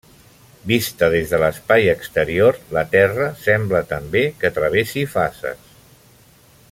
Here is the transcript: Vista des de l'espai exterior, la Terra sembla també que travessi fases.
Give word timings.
Vista 0.69 1.09
des 1.15 1.33
de 1.33 1.39
l'espai 1.43 1.85
exterior, 1.91 2.57
la 2.77 2.85
Terra 2.95 3.29
sembla 3.43 3.83
també 3.93 4.25
que 4.41 4.53
travessi 4.57 5.05
fases. 5.13 5.69